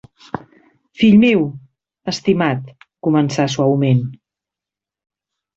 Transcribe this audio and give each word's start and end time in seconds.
Fill 1.01 1.17
meu, 1.23 1.43
estimat 2.13 2.71
–començà 2.79 3.47
suaument–. 3.59 4.05